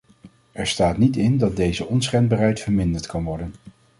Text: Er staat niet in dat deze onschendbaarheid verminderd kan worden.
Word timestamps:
Er 0.53 0.65
staat 0.67 0.97
niet 0.97 1.15
in 1.17 1.37
dat 1.37 1.55
deze 1.55 1.85
onschendbaarheid 1.85 2.59
verminderd 2.59 3.05
kan 3.07 3.23
worden. 3.23 3.53